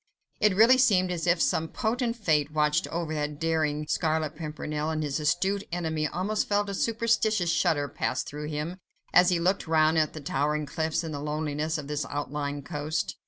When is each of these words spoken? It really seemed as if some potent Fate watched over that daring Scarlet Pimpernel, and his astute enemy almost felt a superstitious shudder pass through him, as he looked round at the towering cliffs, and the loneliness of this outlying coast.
It 0.39 0.55
really 0.55 0.79
seemed 0.79 1.11
as 1.11 1.27
if 1.27 1.39
some 1.39 1.67
potent 1.67 2.15
Fate 2.15 2.51
watched 2.51 2.87
over 2.87 3.13
that 3.13 3.39
daring 3.39 3.85
Scarlet 3.87 4.35
Pimpernel, 4.35 4.89
and 4.89 5.03
his 5.03 5.19
astute 5.19 5.63
enemy 5.71 6.07
almost 6.07 6.47
felt 6.49 6.69
a 6.69 6.73
superstitious 6.73 7.51
shudder 7.51 7.87
pass 7.87 8.23
through 8.23 8.47
him, 8.47 8.77
as 9.13 9.29
he 9.29 9.39
looked 9.39 9.67
round 9.67 9.99
at 9.99 10.13
the 10.13 10.19
towering 10.19 10.65
cliffs, 10.65 11.03
and 11.03 11.13
the 11.13 11.19
loneliness 11.21 11.77
of 11.77 11.85
this 11.87 12.03
outlying 12.09 12.63
coast. 12.63 13.15